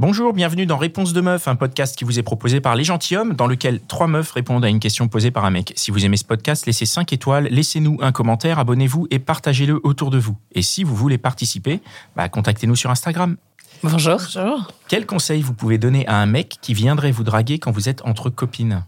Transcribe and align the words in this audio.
Bonjour, 0.00 0.32
bienvenue 0.32 0.64
dans 0.64 0.78
Réponse 0.78 1.12
de 1.12 1.20
Meuf, 1.20 1.46
un 1.46 1.56
podcast 1.56 1.94
qui 1.94 2.04
vous 2.04 2.18
est 2.18 2.22
proposé 2.22 2.62
par 2.62 2.74
Les 2.74 2.84
Gentilhommes, 2.84 3.34
dans 3.34 3.46
lequel 3.46 3.82
trois 3.82 4.06
meufs 4.06 4.32
répondent 4.32 4.64
à 4.64 4.70
une 4.70 4.80
question 4.80 5.08
posée 5.08 5.30
par 5.30 5.44
un 5.44 5.50
mec. 5.50 5.74
Si 5.76 5.90
vous 5.90 6.06
aimez 6.06 6.16
ce 6.16 6.24
podcast, 6.24 6.64
laissez 6.64 6.86
5 6.86 7.12
étoiles, 7.12 7.48
laissez-nous 7.50 7.98
un 8.00 8.10
commentaire, 8.10 8.58
abonnez-vous 8.58 9.08
et 9.10 9.18
partagez-le 9.18 9.78
autour 9.84 10.08
de 10.08 10.16
vous. 10.16 10.38
Et 10.52 10.62
si 10.62 10.84
vous 10.84 10.96
voulez 10.96 11.18
participer, 11.18 11.82
bah, 12.16 12.30
contactez-nous 12.30 12.76
sur 12.76 12.88
Instagram. 12.88 13.36
Bonjour. 13.82 14.16
Bonjour. 14.16 14.72
Quel 14.88 15.04
conseil 15.04 15.42
vous 15.42 15.52
pouvez 15.52 15.76
donner 15.76 16.06
à 16.06 16.16
un 16.16 16.24
mec 16.24 16.56
qui 16.62 16.72
viendrait 16.72 17.12
vous 17.12 17.22
draguer 17.22 17.58
quand 17.58 17.70
vous 17.70 17.90
êtes 17.90 18.00
entre 18.06 18.30
copines? 18.30 18.86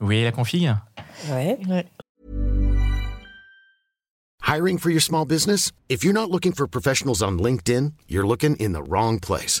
Vous 0.00 0.06
voyez 0.06 0.24
la 0.24 0.32
config? 0.32 0.74
Ouais. 1.28 1.58
Ouais. 1.68 1.84
Hiring 4.48 4.78
for 4.78 4.90
your 4.90 5.02
small 5.02 5.26
business? 5.26 5.70
If 5.90 6.02
you're 6.02 6.14
not 6.14 6.30
looking 6.30 6.54
for 6.54 6.66
professionals 6.66 7.20
on 7.20 7.32
LinkedIn, 7.32 7.90
you're 8.08 8.26
looking 8.26 8.56
in 8.58 8.72
the 8.72 8.80
wrong 8.88 9.20
place. 9.20 9.60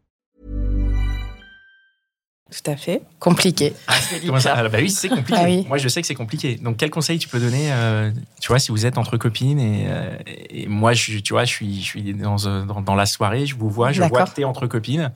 Tout 2.51 2.69
à 2.69 2.75
fait. 2.75 3.01
Compliqué. 3.19 3.73
Comment 4.25 4.39
ça 4.39 4.53
Ah, 4.55 4.67
bah 4.67 4.77
oui, 4.81 4.89
c'est 4.89 5.09
compliqué. 5.09 5.39
Ah 5.41 5.45
oui. 5.45 5.65
Moi, 5.67 5.77
je 5.77 5.87
sais 5.87 6.01
que 6.01 6.07
c'est 6.07 6.15
compliqué. 6.15 6.55
Donc, 6.55 6.77
quel 6.77 6.89
conseil 6.89 7.17
tu 7.17 7.27
peux 7.27 7.39
donner, 7.39 7.71
euh, 7.71 8.11
tu 8.41 8.49
vois, 8.49 8.59
si 8.59 8.71
vous 8.71 8.85
êtes 8.85 8.97
entre 8.97 9.17
copines 9.17 9.59
et, 9.59 9.85
euh, 9.87 10.17
et 10.49 10.67
moi, 10.67 10.93
je, 10.93 11.19
tu 11.19 11.33
vois, 11.33 11.45
je 11.45 11.51
suis, 11.51 11.81
je 11.81 11.85
suis 11.85 12.13
dans, 12.13 12.45
euh, 12.45 12.65
dans, 12.65 12.81
dans 12.81 12.95
la 12.95 13.05
soirée, 13.05 13.45
je 13.45 13.55
vous 13.55 13.69
vois, 13.69 13.91
je 13.91 14.03
vois 14.03 14.25
que 14.25 14.31
t'es 14.31 14.43
entre 14.43 14.67
copines. 14.67 15.11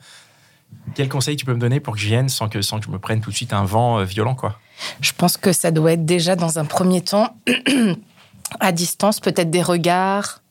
Quel 0.94 1.08
conseil 1.08 1.36
tu 1.36 1.44
peux 1.44 1.54
me 1.54 1.60
donner 1.60 1.78
pour 1.78 1.94
que 1.94 2.00
je 2.00 2.06
vienne 2.06 2.28
sans 2.28 2.48
que, 2.48 2.62
sans 2.62 2.80
que 2.80 2.86
je 2.86 2.90
me 2.90 2.98
prenne 2.98 3.20
tout 3.20 3.30
de 3.30 3.36
suite 3.36 3.52
un 3.52 3.64
vent 3.64 4.02
violent, 4.02 4.34
quoi? 4.34 4.58
Je 5.00 5.12
pense 5.12 5.36
que 5.36 5.52
ça 5.52 5.70
doit 5.70 5.92
être 5.92 6.04
déjà 6.04 6.36
dans 6.36 6.58
un 6.58 6.64
premier 6.64 7.00
temps 7.00 7.36
à 8.60 8.72
distance, 8.72 9.20
peut-être 9.20 9.50
des 9.50 9.62
regards, 9.62 10.42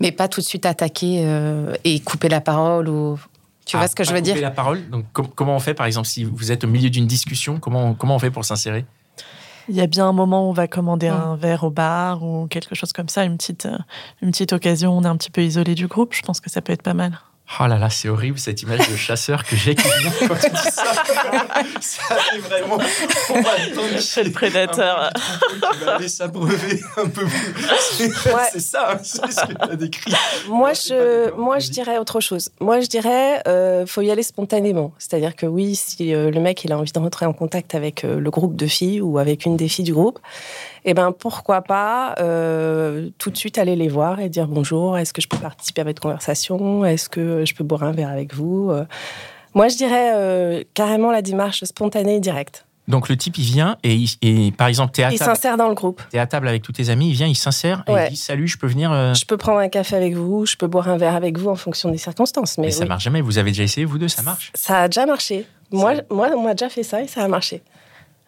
mais 0.00 0.12
pas 0.12 0.28
tout 0.28 0.40
de 0.40 0.46
suite 0.46 0.66
attaquer 0.66 1.22
euh, 1.24 1.74
et 1.84 2.00
couper 2.00 2.28
la 2.28 2.40
parole 2.40 2.88
ou. 2.88 3.18
Tu 3.72 3.76
vois 3.78 3.88
ce 3.88 3.94
que 3.96 4.04
je 4.04 4.12
veux 4.12 4.20
dire 4.20 4.40
la 4.40 4.50
parole. 4.50 4.88
Donc, 4.90 5.04
com- 5.12 5.26
comment 5.34 5.56
on 5.56 5.60
fait, 5.60 5.74
par 5.74 5.86
exemple, 5.86 6.06
si 6.06 6.24
vous 6.24 6.52
êtes 6.52 6.64
au 6.64 6.68
milieu 6.68 6.88
d'une 6.90 7.06
discussion, 7.06 7.58
comment, 7.58 7.94
comment 7.94 8.14
on 8.16 8.18
fait 8.18 8.30
pour 8.30 8.44
s'insérer? 8.44 8.84
Il 9.68 9.76
y 9.76 9.80
a 9.80 9.86
bien 9.86 10.08
un 10.08 10.12
moment 10.12 10.46
où 10.46 10.50
on 10.50 10.52
va 10.52 10.66
commander 10.66 11.08
Mm. 11.08 11.14
un 11.14 11.36
verre 11.36 11.64
au 11.64 11.70
bar 11.70 12.22
ou 12.24 12.46
quelque 12.48 12.74
chose 12.74 12.92
comme 12.92 13.08
ça, 13.08 13.24
une 13.24 13.36
petite, 13.36 13.66
euh, 13.66 13.78
une 14.20 14.30
petite 14.32 14.52
occasion, 14.52 14.96
on 14.96 15.02
est 15.04 15.06
un 15.08 15.16
petit 15.16 15.30
peu 15.30 15.42
isolé 15.42 15.74
du 15.74 15.86
groupe. 15.86 16.14
Je 16.14 16.22
pense 16.22 16.40
que 16.40 16.50
ça 16.50 16.60
peut 16.60 16.72
être 16.72 16.82
pas 16.82 16.94
mal. 16.94 17.18
Oh 17.60 17.66
là 17.66 17.76
là, 17.76 17.90
c'est 17.90 18.08
horrible 18.08 18.38
cette 18.38 18.62
image 18.62 18.88
de 18.88 18.96
chasseur 18.96 19.44
que 19.44 19.54
j'ai 19.56 19.74
qui 19.74 19.82
vient 19.86 20.28
quand 20.28 20.34
tu 20.36 20.48
dis 20.50 20.70
ça. 20.70 20.84
ça 21.80 22.14
fait 22.16 22.38
vraiment. 22.38 22.78
On 23.30 23.40
va 23.42 23.50
attendre 23.50 23.98
C'est 24.00 24.24
le 24.24 24.30
prédateur. 24.30 25.10
qui 25.14 25.84
va 25.84 25.96
aller 25.96 26.08
s'abreuver 26.08 26.80
un 26.96 27.08
peu 27.08 27.26
plus. 27.26 27.66
C'est 27.90 28.08
Ouais. 28.32 28.48
c'est 28.52 28.60
ça, 28.60 28.98
c'est 29.02 29.30
ce 29.30 29.40
que 29.46 29.52
tu 29.52 29.70
as 29.70 29.76
décrit. 29.76 30.14
Moi, 30.48 30.72
je, 30.72 31.30
moi, 31.36 31.58
je 31.58 31.70
dirais 31.70 31.98
autre 31.98 32.20
chose. 32.20 32.48
Moi, 32.60 32.80
je 32.80 32.86
dirais, 32.86 33.42
euh, 33.46 33.84
faut 33.84 34.00
y 34.00 34.10
aller 34.10 34.22
spontanément. 34.22 34.92
C'est-à-dire 34.98 35.36
que 35.36 35.44
oui, 35.44 35.74
si 35.76 36.14
euh, 36.14 36.30
le 36.30 36.40
mec 36.40 36.64
il 36.64 36.72
a 36.72 36.78
envie 36.78 36.90
de 36.92 36.98
rentrer 36.98 37.26
en 37.26 37.34
contact 37.34 37.74
avec 37.74 38.04
euh, 38.04 38.18
le 38.18 38.30
groupe 38.30 38.56
de 38.56 38.66
filles 38.66 39.00
ou 39.02 39.18
avec 39.18 39.44
une 39.44 39.56
des 39.58 39.68
filles 39.68 39.84
du 39.84 39.92
groupe, 39.92 40.20
eh 40.84 40.94
ben 40.94 41.12
pourquoi 41.12 41.62
pas 41.62 42.14
euh, 42.18 43.08
tout 43.18 43.30
de 43.30 43.36
suite 43.36 43.56
aller 43.58 43.76
les 43.76 43.88
voir 43.88 44.18
et 44.20 44.28
dire 44.28 44.48
bonjour. 44.48 44.96
Est-ce 44.98 45.12
que 45.12 45.20
je 45.20 45.28
peux 45.28 45.36
participer 45.36 45.82
à 45.82 45.84
votre 45.84 46.00
conversation? 46.00 46.84
Est-ce 46.84 47.08
que 47.08 47.31
je 47.44 47.54
peux 47.54 47.64
boire 47.64 47.82
un 47.84 47.92
verre 47.92 48.08
avec 48.10 48.34
vous 48.34 48.70
Euh, 48.70 48.84
Moi, 49.54 49.68
je 49.68 49.76
dirais 49.76 50.12
euh, 50.14 50.62
carrément 50.74 51.10
la 51.10 51.20
démarche 51.22 51.62
spontanée 51.64 52.16
et 52.16 52.20
directe. 52.20 52.64
Donc 52.88 53.08
le 53.08 53.16
type 53.16 53.38
il 53.38 53.44
vient 53.44 53.76
et, 53.84 53.94
il- 53.94 54.10
et 54.22 54.50
par 54.50 54.66
exemple 54.66 54.90
t'es 54.92 55.04
à, 55.04 55.12
Il 55.12 55.18
table, 55.18 55.30
s'insère 55.36 55.56
dans 55.56 55.68
le 55.68 55.74
groupe. 55.74 56.02
t'es 56.10 56.18
à 56.18 56.26
table 56.26 56.48
avec 56.48 56.62
tous 56.62 56.72
tes 56.72 56.88
amis, 56.90 57.10
il 57.10 57.12
vient, 57.14 57.28
il 57.28 57.36
s'insère 57.36 57.84
et 57.86 57.92
Ouais. 57.92 58.06
il 58.08 58.10
dit 58.10 58.16
salut, 58.16 58.48
je 58.48 58.58
peux 58.58 58.66
venir. 58.66 58.90
euh, 58.90 59.14
Je 59.14 59.24
peux 59.24 59.36
prendre 59.36 59.58
un 59.60 59.68
café 59.68 59.94
avec 59.94 60.14
vous, 60.14 60.46
je 60.46 60.56
peux 60.56 60.66
boire 60.66 60.88
un 60.88 60.96
verre 60.96 61.14
avec 61.14 61.38
vous 61.38 61.48
en 61.48 61.54
fonction 61.54 61.90
des 61.92 61.98
circonstances. 61.98 62.58
Mais, 62.58 62.64
Mais 62.66 62.70
ça 62.72 62.82
oui. 62.82 62.88
marche 62.88 63.04
jamais. 63.04 63.20
Vous 63.20 63.38
avez 63.38 63.50
déjà 63.52 63.62
essayé 63.62 63.84
vous 63.84 63.98
deux, 63.98 64.08
ça 64.08 64.22
marche 64.22 64.50
Ça 64.54 64.80
a 64.80 64.88
déjà 64.88 65.06
marché. 65.06 65.46
Moi, 65.70 65.94
moi, 66.10 66.30
on 66.36 66.42
m'a 66.42 66.54
déjà 66.54 66.68
fait 66.68 66.82
ça 66.82 67.00
et 67.00 67.06
ça 67.06 67.22
a 67.22 67.28
marché. 67.28 67.62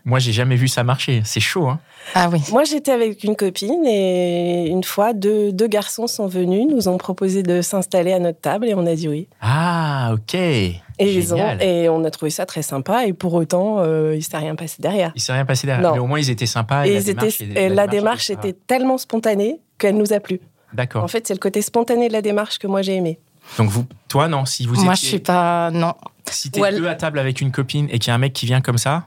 Moi 0.04 0.18
j'ai 0.18 0.32
jamais 0.32 0.56
vu 0.56 0.68
ça 0.68 0.84
marcher. 0.84 1.22
C'est 1.24 1.40
chaud, 1.40 1.66
hein 1.68 1.80
Ah 2.14 2.28
oui. 2.30 2.40
Moi, 2.52 2.64
j'étais 2.64 2.92
avec 2.92 3.24
une 3.24 3.34
copine 3.36 3.86
et 3.86 4.66
une 4.68 4.84
fois, 4.84 5.14
deux, 5.14 5.50
deux 5.50 5.66
garçons 5.66 6.06
sont 6.06 6.26
venus, 6.26 6.66
nous 6.70 6.88
ont 6.88 6.98
proposé 6.98 7.42
de 7.42 7.62
s'installer 7.62 8.12
à 8.12 8.18
notre 8.18 8.38
table 8.40 8.66
et 8.68 8.74
on 8.74 8.84
a 8.86 8.94
dit 8.94 9.08
oui. 9.08 9.28
Ah 9.40 10.10
ok. 10.12 10.34
Et, 10.34 10.80
ils 10.98 11.34
ont, 11.34 11.58
et 11.58 11.88
on 11.88 12.04
a 12.04 12.10
trouvé 12.10 12.30
ça 12.30 12.44
très 12.46 12.60
sympa 12.62 13.06
et 13.06 13.12
pour 13.14 13.32
autant, 13.34 13.78
euh, 13.78 14.14
il 14.14 14.22
s'est 14.22 14.36
rien 14.36 14.54
passé 14.54 14.76
derrière. 14.80 15.10
Il 15.14 15.20
s'est 15.22 15.32
rien 15.32 15.46
passé 15.46 15.66
derrière. 15.66 15.88
Non. 15.88 15.94
Mais 15.94 16.00
au 16.00 16.06
moins 16.06 16.18
ils 16.20 16.28
étaient 16.30 16.44
sympas. 16.46 16.86
Et, 16.86 16.90
et 16.90 16.92
la 16.92 16.98
ils 17.00 17.08
étaient- 17.10 17.14
démarche, 17.14 17.40
et 17.56 17.68
la 17.70 17.86
démarche 17.86 18.30
était 18.30 18.48
était 18.50 18.58
tellement 18.66 18.98
spontanée 18.98 19.60
qu'elle 19.78 19.96
nous 19.96 20.12
a 20.12 20.20
plu. 20.20 20.40
D'accord. 20.74 21.02
En 21.02 21.08
fait, 21.08 21.26
c'est 21.26 21.34
le 21.34 21.38
côté 21.40 21.62
spontané 21.62 22.08
de 22.08 22.12
la 22.12 22.20
démarche 22.20 22.58
que 22.58 22.66
moi 22.66 22.82
j'ai 22.82 22.94
aimé. 22.96 23.18
Donc 23.58 23.70
vous, 23.70 23.86
toi 24.08 24.28
non, 24.28 24.44
si 24.44 24.66
vous 24.66 24.74
Moi, 24.84 24.92
étiez, 24.94 25.04
je 25.04 25.08
suis 25.12 25.18
pas. 25.18 25.70
Non. 25.70 25.94
si 26.30 26.50
t'es 26.50 26.60
Ou 26.60 26.64
elle- 26.66 26.76
deux 26.76 26.86
à 26.88 26.94
table 26.94 27.18
avec 27.18 27.40
une 27.40 27.50
copine 27.52 27.86
et 27.90 27.98
qu'il 27.98 28.08
y 28.08 28.10
a 28.10 28.14
un 28.14 28.18
mec 28.18 28.32
qui 28.34 28.44
vient 28.46 28.60
comme 28.60 28.78
ça, 28.78 29.04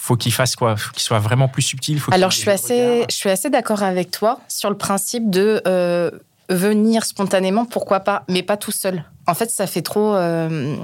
faut 0.00 0.16
qu'il 0.16 0.32
fasse 0.32 0.56
quoi? 0.56 0.76
Faut 0.78 0.92
qu'il 0.92 1.02
soit 1.02 1.18
vraiment 1.18 1.46
plus 1.46 1.60
subtil. 1.60 2.00
Faut 2.00 2.12
Alors, 2.14 2.30
je 2.30 2.38
suis 2.38 2.50
assez, 2.50 2.90
regards. 2.94 3.06
je 3.10 3.14
suis 3.14 3.28
assez 3.28 3.50
d'accord 3.50 3.82
avec 3.82 4.10
toi 4.10 4.40
sur 4.48 4.70
le 4.70 4.76
principe 4.76 5.28
de 5.28 5.60
euh, 5.66 6.10
venir 6.48 7.04
spontanément, 7.04 7.66
pourquoi 7.66 8.00
pas, 8.00 8.24
mais 8.26 8.42
pas 8.42 8.56
tout 8.56 8.72
seul. 8.72 9.04
En 9.26 9.34
fait, 9.34 9.50
ça 9.50 9.66
fait 9.66 9.82
trop. 9.82 10.14
euh, 10.14 10.74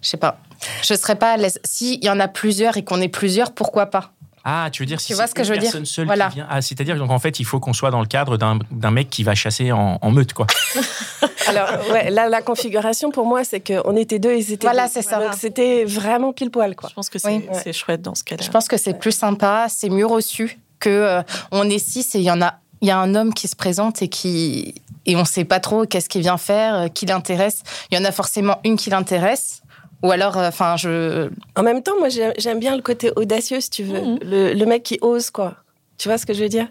je 0.00 0.08
sais 0.08 0.16
pas. 0.16 0.40
Je 0.82 0.94
serais 0.94 1.16
pas 1.16 1.32
à 1.32 1.36
l'aise. 1.36 1.60
S'il 1.62 2.02
y 2.02 2.08
en 2.08 2.18
a 2.20 2.26
plusieurs 2.26 2.78
et 2.78 2.84
qu'on 2.84 3.02
est 3.02 3.08
plusieurs, 3.08 3.52
pourquoi 3.52 3.86
pas? 3.86 4.12
Ah, 4.50 4.70
tu 4.70 4.82
veux 4.82 4.86
dire 4.86 4.98
si 5.00 5.08
Tu 5.08 5.14
vois 5.14 5.26
ce 5.26 5.34
que 5.34 5.44
je 5.44 5.52
veux 5.52 5.58
dire 5.58 5.72
seule 5.84 6.06
Voilà. 6.06 6.28
qui 6.28 6.36
vient. 6.36 6.46
Ah, 6.48 6.62
c'est-à-dire 6.62 6.96
donc 6.96 7.10
en 7.10 7.18
fait 7.18 7.38
il 7.38 7.44
faut 7.44 7.60
qu'on 7.60 7.72
soit 7.74 7.90
dans 7.90 8.00
le 8.00 8.06
cadre 8.06 8.36
d'un 8.38 8.58
d'un 8.70 8.90
mec 8.90 9.10
qui 9.10 9.22
va 9.22 9.34
chasser 9.34 9.72
en, 9.72 9.98
en 10.00 10.10
meute 10.10 10.32
quoi. 10.32 10.46
Alors, 11.48 11.68
ouais, 11.92 12.10
là, 12.10 12.28
la 12.28 12.42
configuration 12.42 13.10
pour 13.10 13.24
moi, 13.24 13.42
c'est 13.42 13.60
qu'on 13.60 13.96
était 13.96 14.18
deux 14.18 14.32
et 14.32 14.38
ils 14.38 14.52
étaient 14.52 14.66
Voilà, 14.66 14.86
c'est 14.86 15.00
ça. 15.02 15.18
Donc, 15.18 15.32
c'était 15.38 15.84
vraiment 15.84 16.32
pile 16.34 16.50
poil, 16.50 16.76
quoi. 16.76 16.90
Je 16.90 16.94
pense 16.94 17.08
que 17.08 17.18
c'est 17.18 17.28
Oui. 17.66 17.72
chouette 17.72 18.02
dans 18.02 18.14
ce 18.14 18.22
cas-là. 18.24 18.42
Je 18.44 18.50
pense 18.50 18.68
que 18.68 18.76
c'est 18.76 18.92
plus 18.98 19.12
sympa, 19.12 19.66
c'est 19.70 19.88
mieux 19.88 20.04
reçu 20.06 20.58
que 20.78 20.90
euh, 20.90 21.22
on 21.50 21.68
est 21.70 21.78
six 21.78 22.14
et 22.14 22.18
il 22.18 22.24
y 22.24 22.30
en 22.30 22.42
a, 22.42 22.54
il 22.82 22.88
y 22.88 22.90
a 22.90 22.98
un 22.98 23.14
homme 23.14 23.32
qui 23.32 23.48
se 23.48 23.56
présente 23.56 24.02
et 24.02 24.08
qui 24.08 24.74
et 25.06 25.16
on 25.16 25.24
sait 25.24 25.46
pas 25.46 25.58
trop 25.58 25.86
qu'est-ce 25.86 26.10
qu'il 26.10 26.20
vient 26.20 26.36
faire, 26.36 26.74
euh, 26.74 26.88
qui 26.88 27.06
l'intéresse. 27.06 27.62
Il 27.90 27.96
y 27.98 28.00
en 28.00 28.04
a 28.04 28.12
forcément 28.12 28.58
une 28.64 28.76
qui 28.76 28.90
l'intéresse, 28.90 29.62
ou 30.02 30.10
alors, 30.10 30.36
euh, 30.38 30.48
enfin, 30.48 30.76
je 30.76 31.28
En 31.56 31.62
même 31.62 31.82
temps, 31.82 31.98
moi, 31.98 32.08
j'ai- 32.08 32.32
j'aime 32.38 32.58
bien 32.60 32.76
le 32.76 32.82
côté 32.82 33.10
audacieux, 33.16 33.60
si 33.60 33.70
tu 33.70 33.82
veux. 33.84 34.00
Mhm. 34.00 34.18
le, 34.22 34.52
le 34.54 34.66
mec 34.66 34.82
qui 34.82 34.98
ose, 35.02 35.30
quoi. 35.30 35.56
Tu 35.98 36.08
vois 36.08 36.18
ce 36.18 36.26
que 36.26 36.32
je 36.34 36.42
veux 36.42 36.48
dire? 36.48 36.68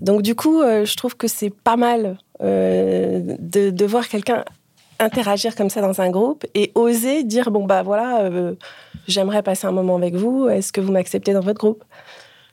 Donc, 0.00 0.22
du 0.22 0.34
coup, 0.34 0.60
euh, 0.60 0.84
je 0.84 0.96
trouve 0.96 1.16
que 1.16 1.28
c'est 1.28 1.50
pas 1.50 1.76
mal 1.76 2.18
euh, 2.42 3.20
de, 3.38 3.70
de 3.70 3.84
voir 3.86 4.06
quelqu'un 4.08 4.44
interagir 4.98 5.54
comme 5.56 5.70
ça 5.70 5.80
dans 5.80 6.00
un 6.00 6.10
groupe 6.10 6.44
et 6.54 6.72
oser 6.74 7.22
dire 7.22 7.50
bon, 7.50 7.64
bah 7.64 7.82
voilà, 7.82 8.22
euh, 8.24 8.54
j'aimerais 9.08 9.42
passer 9.42 9.66
un 9.66 9.72
moment 9.72 9.96
avec 9.96 10.14
vous, 10.14 10.48
est-ce 10.48 10.72
que 10.72 10.80
vous 10.80 10.92
m'acceptez 10.92 11.32
dans 11.32 11.40
votre 11.40 11.58
groupe? 11.58 11.84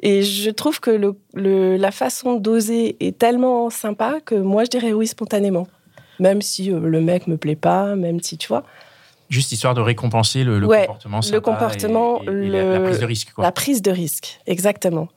Et 0.01 0.21
je 0.23 0.49
trouve 0.49 0.79
que 0.81 0.91
le, 0.91 1.15
le- 1.33 1.77
la 1.77 1.91
façon 1.91 2.33
d'oser 2.35 2.97
est 3.05 3.17
tellement 3.17 3.69
sympa 3.69 4.19
que 4.23 4.35
moi, 4.35 4.63
je 4.65 4.69
dirais 4.69 4.91
oui 4.93 5.07
spontanément. 5.07 5.67
Même 6.19 6.41
si 6.41 6.71
euh, 6.71 6.79
le 6.79 6.99
mec 7.01 7.27
me 7.27 7.37
plaît 7.37 7.55
pas, 7.55 7.95
même 7.95 8.21
si, 8.21 8.37
tu 8.37 8.47
vois. 8.49 8.63
Juste 9.29 9.51
histoire 9.51 9.73
de 9.73 9.81
récompenser 9.81 10.43
le, 10.43 10.59
le 10.59 10.67
Ouais, 10.67 10.81
comportement. 10.85 11.19
le 11.31 11.41
comportement, 11.41 12.21
et, 12.21 12.25
et- 12.25 12.29
et 12.45 12.49
la, 12.49 12.63
la 12.63 12.77
le- 12.79 12.83
prise 12.85 12.99
de 12.99 13.05
risque 13.05 13.31
quoi. 13.33 13.43
La 13.43 13.51
prise 13.51 13.81
de 13.81 13.91
risque, 13.91 14.39
exactement. 14.47 15.07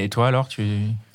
Et 0.00 0.08
toi 0.08 0.28
alors 0.28 0.46
tu 0.46 0.62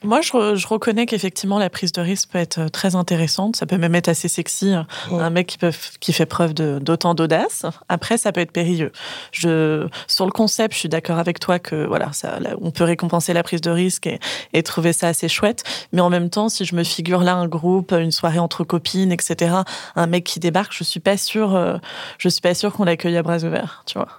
Moi, 0.04 0.20
je, 0.20 0.56
je 0.56 0.68
reconnais 0.68 1.06
qu'effectivement, 1.06 1.58
la 1.58 1.70
prise 1.70 1.94
de 1.94 2.02
risque 2.02 2.30
peut 2.32 2.38
être 2.40 2.58
euh, 2.58 2.68
très 2.68 2.96
intéressante. 2.96 3.56
Ça 3.56 3.66
peut 3.66 3.78
même 3.78 3.96
être 3.96 4.10
assez 4.10 4.28
sexy. 4.28 4.74
hein. 4.74 4.86
Ouais. 5.10 5.22
Un 5.24 5.30
mec 5.30 5.48
qui, 5.48 5.58
peut, 5.58 5.72
qui 6.02 6.12
fait 6.12 6.26
preuve 6.26 6.54
d'autant 6.54 7.14
d'audace. 7.14 7.66
Après, 7.88 8.18
ça 8.18 8.34
peut 8.34 8.42
être 8.42 8.52
périlleux. 8.52 8.92
Je, 9.32 9.88
sur 10.08 10.26
le 10.26 10.32
concept, 10.32 10.74
je 10.74 10.80
suis 10.80 10.90
d'accord 10.90 11.18
avec 11.18 11.40
toi 11.40 11.60
que 11.60 11.86
voilà, 11.86 12.12
ça, 12.12 12.42
là, 12.42 12.56
on 12.60 12.72
peut 12.72 12.84
récompenser 12.84 13.32
la 13.32 13.42
prise 13.44 13.62
de 13.62 13.72
risque 13.72 14.06
et, 14.06 14.20
et 14.52 14.64
trouver 14.64 14.92
ça 14.92 15.08
assez 15.08 15.30
chouette. 15.30 15.64
Mais 15.94 16.02
en 16.02 16.10
même 16.10 16.30
temps, 16.30 16.50
si 16.50 16.66
je 16.66 16.76
me 16.76 16.84
figure 16.84 17.22
là 17.24 17.36
un 17.36 17.48
groupe, 17.48 17.94
une 17.94 18.12
soirée 18.12 18.40
entre 18.40 18.66
copines, 18.66 19.14
etc., 19.14 19.56
un 19.96 20.08
mec 20.08 20.26
qui 20.26 20.42
débarque, 20.42 20.74
je 20.74 20.84
suis 20.84 21.00
pas 21.00 21.16
sûre, 21.16 21.56
euh, 21.56 21.78
je 22.18 22.28
suis 22.28 22.42
pas 22.42 22.54
sûre 22.54 22.74
qu'on 22.74 22.84
l'accueille 22.84 23.16
à 23.16 23.24
bras 23.24 23.38
ouverts. 23.46 23.84
Tu 23.86 23.98
vois. 23.98 24.10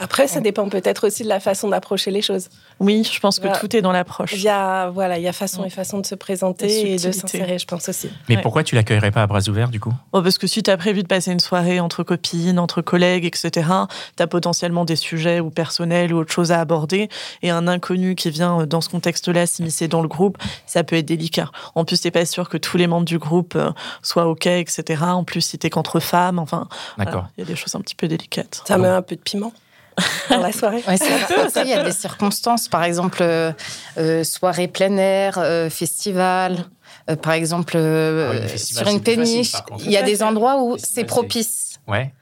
Après, 0.00 0.28
ça 0.28 0.40
dépend 0.40 0.68
peut-être 0.68 1.06
aussi 1.06 1.22
de 1.22 1.28
la 1.28 1.40
façon 1.40 1.68
d'approcher 1.68 2.10
les 2.10 2.22
choses. 2.22 2.48
Oui, 2.80 3.08
je 3.10 3.18
pense 3.20 3.38
que 3.38 3.44
Voilà. 3.46 3.58
tout 3.58 3.74
est 3.76 3.82
dans 3.82 3.92
l'approche. 3.92 4.32
Il 4.34 4.42
y 4.42 4.48
a, 4.48 4.90
voilà, 4.90 5.18
il 5.18 5.22
y 5.22 5.28
a 5.28 5.32
façon 5.32 5.64
et 5.64 5.70
façon 5.70 5.98
de 6.00 6.06
se 6.06 6.14
présenter 6.14 6.92
et 6.92 6.96
de 6.96 7.12
s'insérer, 7.12 7.58
je 7.58 7.66
pense 7.66 7.88
aussi. 7.88 8.10
Mais 8.28 8.36
Ouais. 8.36 8.42
pourquoi 8.42 8.62
tu 8.64 8.74
l'accueillerais 8.74 9.10
pas 9.10 9.22
à 9.22 9.26
bras 9.26 9.48
ouverts 9.48 9.68
du 9.70 9.80
coup? 9.80 9.92
Oh, 10.12 10.22
parce 10.22 10.38
que 10.38 10.46
si 10.46 10.62
tu 10.62 10.70
as 10.70 10.76
prévu 10.76 11.02
de 11.02 11.08
passer 11.08 11.32
une 11.32 11.40
soirée 11.40 11.80
entre 11.80 12.02
copines, 12.02 12.58
entre 12.58 12.82
collègues, 12.82 13.24
etc., 13.24 13.68
tu 14.16 14.22
as 14.22 14.26
potentiellement 14.26 14.84
des 14.84 14.96
sujets 14.96 15.40
ou 15.40 15.50
personnels 15.50 16.12
ou 16.12 16.18
autre 16.18 16.32
chose 16.32 16.52
à 16.52 16.60
aborder. 16.60 17.08
Et 17.42 17.50
un 17.50 17.66
inconnu 17.68 18.14
qui 18.14 18.30
vient 18.30 18.60
euh, 18.60 18.66
dans 18.66 18.80
ce 18.80 18.88
contexte-là 18.88 19.46
s'immiscer 19.46 19.88
dans 19.88 20.02
le 20.02 20.08
groupe, 20.08 20.36
ça 20.66 20.84
peut 20.84 20.96
être 20.96 21.06
délicat. 21.06 21.50
En 21.74 21.84
plus, 21.84 22.00
t'es 22.00 22.10
pas 22.10 22.26
sûr 22.26 22.48
que 22.48 22.56
tous 22.58 22.76
les 22.76 22.86
membres 22.86 23.06
du 23.06 23.18
groupe 23.18 23.54
euh, 23.56 23.70
soient 24.02 24.26
OK, 24.26 24.46
etc. 24.46 25.02
En 25.04 25.24
plus, 25.24 25.40
si 25.40 25.58
t'es 25.58 25.70
qu'entre 25.70 26.00
femmes, 26.00 26.38
enfin, 26.38 26.68
voilà, 26.96 27.28
il 27.36 27.40
y 27.40 27.44
a 27.44 27.46
des 27.46 27.56
choses 27.56 27.74
un 27.74 27.80
petit 27.80 27.94
peu 27.94 28.08
délicates. 28.08 28.62
Ça 28.66 28.76
met 28.78 28.88
un 28.88 29.02
peu 29.02 29.16
de 29.16 29.20
piment 29.20 29.52
dans 30.30 30.40
la 30.40 30.52
soirée. 30.52 30.82
Ouais, 30.86 30.96
c'est 30.96 31.12
après, 31.22 31.62
il 31.64 31.68
y 31.70 31.72
a 31.74 31.82
des 31.82 31.92
circonstances, 31.92 32.68
par 32.68 32.82
exemple, 32.84 33.18
euh, 33.22 33.52
euh, 33.98 34.24
soirée 34.24 34.68
plein 34.68 34.96
air, 34.96 35.38
euh, 35.38 35.70
festival. 35.70 36.66
euh, 37.10 37.16
par 37.16 37.32
exemple, 37.32 37.74
euh, 37.76 38.40
Ah 38.44 38.48
festival, 38.48 38.84
sur 38.86 38.92
une 38.94 39.02
péniche, 39.02 39.52
il 39.84 39.90
y 39.90 39.96
a 39.96 40.02
des 40.02 40.22
endroits 40.22 40.62
où 40.62 40.76
c'est 40.78 41.04
propice. 41.04 41.78
Ouais. 41.88 42.12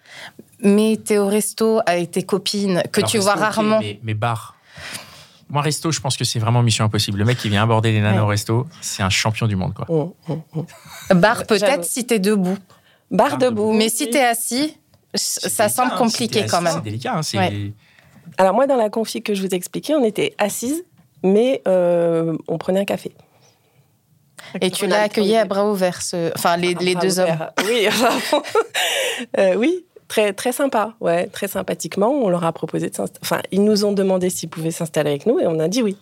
Mais 0.60 0.98
t'es 1.04 1.18
au 1.18 1.26
resto 1.26 1.80
avec 1.86 2.12
tes 2.12 2.22
copines 2.22 2.82
que 2.92 3.00
Alors, 3.00 3.10
tu 3.10 3.16
resto, 3.18 3.32
vois 3.32 3.34
rarement. 3.40 3.80
mais, 3.80 3.98
mais 4.02 4.14
bar. 4.14 4.54
Moi, 5.50 5.60
resto, 5.62 5.90
je 5.92 6.00
pense 6.00 6.16
que 6.16 6.24
c'est 6.24 6.38
vraiment 6.38 6.62
mission 6.62 6.84
impossible. 6.84 7.18
Le 7.18 7.24
mec 7.24 7.38
qui 7.38 7.48
vient 7.48 7.62
aborder 7.62 7.92
les 7.92 8.00
nanas 8.00 8.16
Ouais. 8.16 8.22
au 8.22 8.26
resto, 8.28 8.66
c'est 8.80 9.02
un 9.02 9.10
champion 9.10 9.46
du 9.46 9.56
monde, 9.56 9.74
quoi. 9.74 9.86
Bar 11.14 11.44
peut-être 11.46 11.84
si 11.84 12.06
t'es 12.06 12.18
debout. 12.18 12.56
Bar 13.10 13.30
Bar 13.30 13.38
debout. 13.38 13.72
Mais 13.72 13.88
si 13.88 14.08
t'es 14.10 14.24
assis, 14.24 14.76
ça 15.14 15.40
délicat, 15.64 15.68
semble 15.68 15.92
hein, 15.92 15.96
compliqué 15.98 16.46
quand 16.48 16.60
même. 16.60 16.74
C'est 16.74 16.82
délicat. 16.82 17.14
hein, 17.16 17.20
Ouais. 17.34 17.72
Alors 18.38 18.54
moi, 18.54 18.66
dans 18.66 18.76
la 18.76 18.90
config 18.90 19.22
que 19.22 19.34
je 19.34 19.42
vous 19.42 19.48
ai 19.48 19.54
expliqué, 19.54 19.94
on 19.94 20.04
était 20.04 20.34
assises, 20.38 20.84
mais 21.22 21.62
euh, 21.68 22.36
on 22.48 22.58
prenait 22.58 22.80
un 22.80 22.84
café. 22.84 23.12
Et 24.60 24.70
tu 24.70 24.86
l'as 24.86 25.00
a 25.00 25.02
accueilli 25.04 25.36
à 25.36 25.44
bras 25.44 25.68
ouverts, 25.70 26.02
ce- 26.02 26.30
enfin 26.36 26.56
les, 26.56 26.74
les 26.74 26.94
deux 26.94 27.18
hommes. 27.18 27.38
Oui, 27.66 27.86
euh, 29.38 29.54
oui, 29.56 29.84
très 30.08 30.32
très 30.32 30.52
sympa, 30.52 30.94
ouais, 31.00 31.26
très 31.28 31.48
sympathiquement. 31.48 32.10
On 32.10 32.28
leur 32.28 32.44
a 32.44 32.52
proposé 32.52 32.90
de 32.90 32.94
s'installer. 32.94 33.20
Enfin, 33.22 33.40
ils 33.52 33.64
nous 33.64 33.84
ont 33.84 33.92
demandé 33.92 34.30
s'ils 34.30 34.48
pouvaient 34.48 34.70
s'installer 34.70 35.10
avec 35.10 35.26
nous 35.26 35.40
et 35.40 35.46
on 35.46 35.58
a 35.60 35.68
dit 35.68 35.82
oui. 35.82 35.96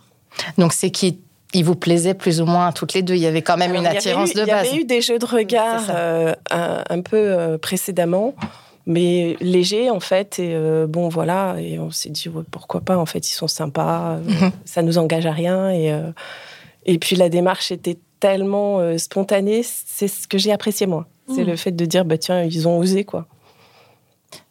Donc 0.59 0.73
c'est 0.73 0.91
qui 0.91 1.21
il 1.55 1.65
vous 1.65 1.77
plaisait 1.77 2.15
plus 2.15 2.41
ou 2.41 2.47
moins 2.47 2.73
toutes 2.73 2.95
les 2.95 3.03
deux. 3.03 3.15
Il 3.15 3.21
y 3.21 3.27
avait 3.27 3.43
quand 3.43 3.57
même 3.59 3.73
Alors, 3.73 3.83
une 3.83 3.89
attirance 3.89 4.31
eu- 4.31 4.35
de 4.35 4.41
Il 4.41 4.49
y 4.49 4.51
base. 4.51 4.69
avait 4.69 4.77
eu 4.81 4.85
des 4.85 5.01
jeux 5.03 5.19
de 5.19 5.27
regard 5.27 5.85
euh, 5.91 6.35
un, 6.51 6.83
un 6.89 7.01
peu 7.03 7.17
euh, 7.19 7.59
précédemment, 7.59 8.35
mais 8.87 9.37
légers 9.41 9.91
en 9.91 10.01
fait. 10.01 10.39
Et 10.39 10.55
euh, 10.55 10.87
bon, 10.87 11.09
voilà. 11.09 11.57
Et 11.61 11.79
on 11.79 11.91
s'est 11.91 12.11
dit 12.11 12.29
ouais, 12.29 12.43
pourquoi 12.51 12.81
pas. 12.81 12.97
En 12.97 13.07
fait, 13.07 13.29
ils 13.29 13.33
sont 13.35 13.49
sympas. 13.49 14.17
euh, 14.17 14.21
Mhm. 14.25 14.51
ça 14.65 14.83
nous 14.83 14.99
engage 14.99 15.27
à 15.27 15.33
rien. 15.33 15.71
Et 15.71 15.93
euh, 15.93 16.11
et 16.87 16.99
puis 16.99 17.17
la 17.17 17.29
démarche 17.29 17.71
était 17.73 17.99
tellement 18.21 18.79
euh, 18.81 18.99
spontanée. 18.99 19.63
C'est 19.65 20.09
ce 20.09 20.27
que 20.29 20.39
j'ai 20.39 20.53
apprécié 20.53 20.87
moi. 20.87 21.07
C'est 21.29 21.43
Mhm. 21.43 21.47
le 21.51 21.57
fait 21.57 21.73
de 21.73 21.85
dire 21.85 22.05
bah 22.05 22.19
tiens, 22.19 22.43
ils 22.43 22.67
ont 22.69 22.79
osé 22.79 23.05
quoi. 23.05 23.27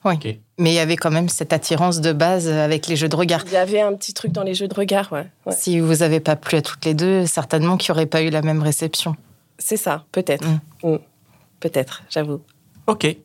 Ok. 0.03 0.27
Mais 0.59 0.71
il 0.71 0.75
y 0.75 0.79
avait 0.79 0.95
quand 0.95 1.09
même 1.11 1.27
cette 1.29 1.53
attirance 1.53 2.01
de 2.01 2.13
base 2.13 2.47
avec 2.47 2.87
les 2.87 2.95
jeux 2.95 3.09
de 3.09 3.15
regard. 3.15 3.43
Il 3.47 3.53
y 3.53 3.57
avait 3.57 3.81
un 3.81 3.93
petit 3.93 4.13
truc 4.13 4.31
dans 4.31 4.43
les 4.43 4.53
jeux 4.53 4.67
de 4.67 4.73
regard, 4.75 5.11
ouais. 5.11 5.25
ouais. 5.45 5.53
Si 5.55 5.79
vous 5.79 5.95
n'avez 5.97 6.19
pas 6.19 6.35
plu 6.35 6.57
à 6.57 6.61
toutes 6.61 6.85
les 6.85 6.93
deux, 6.93 7.25
certainement 7.25 7.77
qu'il 7.77 7.91
n'y 7.91 7.97
aurait 7.97 8.05
pas 8.05 8.21
eu 8.21 8.29
la 8.29 8.41
même 8.43 8.61
réception. 8.61 9.15
C'est 9.57 9.77
ça, 9.77 10.05
peut-être. 10.11 10.47
Mm. 10.83 10.91
Mm. 10.93 10.99
Peut-être, 11.59 12.03
j'avoue. 12.09 12.41
Ok. 12.87 13.15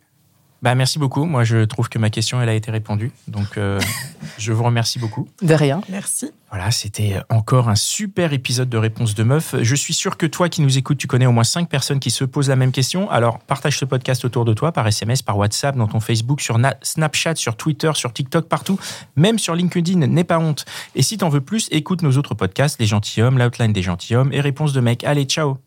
Bah, 0.67 0.75
merci 0.75 0.99
beaucoup. 0.99 1.27
Moi, 1.27 1.45
je 1.45 1.65
trouve 1.65 1.89
que 1.89 1.97
ma 1.97 2.11
question, 2.11 2.43
elle 2.43 2.49
a 2.49 2.55
été 2.55 2.73
répondue. 2.73 3.13
Donc, 3.29 3.57
euh, 3.57 3.79
je 4.37 4.53
vous 4.53 4.65
remercie 4.65 4.99
beaucoup. 4.99 5.29
De 5.41 5.55
rien. 5.55 5.81
Merci. 5.89 6.33
Voilà, 6.51 6.73
c'était 6.73 7.21
encore 7.31 7.69
un 7.69 7.77
super 7.77 8.33
épisode 8.33 8.69
de 8.69 8.77
Réponse 8.77 9.15
de 9.15 9.23
Meuf. 9.23 9.55
Je 9.63 9.75
suis 9.77 9.95
sûr 9.95 10.17
que 10.17 10.27
toi 10.27 10.49
qui 10.49 10.63
nous 10.63 10.77
écoutes, 10.77 10.99
tu 10.99 11.07
connais 11.07 11.27
au 11.27 11.31
moins 11.31 11.45
cinq 11.45 11.69
personnes 11.69 12.01
qui 12.01 12.11
se 12.11 12.25
posent 12.25 12.49
la 12.49 12.57
même 12.57 12.73
question. 12.73 13.09
Alors, 13.13 13.39
partage 13.39 13.79
ce 13.79 13.85
podcast 13.85 14.25
autour 14.25 14.45
de 14.45 14.55
toi 14.55 14.73
par 14.73 14.85
SMS, 14.89 15.23
par 15.23 15.39
WhatsApp, 15.39 15.77
dans 15.77 15.87
ton 15.87 16.01
Facebook, 16.01 16.41
sur 16.41 16.59
Na- 16.59 16.75
Snapchat, 16.83 17.37
sur 17.37 17.57
Twitter, 17.57 17.93
sur 17.95 18.13
TikTok, 18.13 18.49
partout. 18.49 18.77
Même 19.15 19.39
sur 19.39 19.55
LinkedIn, 19.55 20.05
n'aie 20.05 20.25
pas 20.25 20.41
honte. 20.41 20.65
Et 20.97 21.03
si 21.05 21.17
t'en 21.17 21.29
veux 21.29 21.43
plus, 21.43 21.69
écoute 21.71 22.03
nos 22.03 22.17
autres 22.17 22.35
podcasts, 22.35 22.81
Les 22.81 22.87
Gentilhommes, 22.87 23.39
L'Outline 23.39 23.73
des 23.73 23.83
Gentilhommes 23.83 24.33
et 24.33 24.41
Réponse 24.41 24.73
de 24.73 24.81
Mec. 24.81 25.05
Allez, 25.05 25.27
ciao 25.27 25.59